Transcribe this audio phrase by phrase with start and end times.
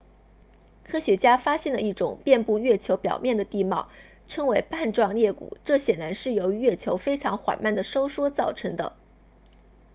[0.83, 3.89] 科学家发现了一种遍布月球表面的地貌
[4.27, 8.95] 称为瓣状裂谷这显然是由于月球非常缓慢地收缩造成的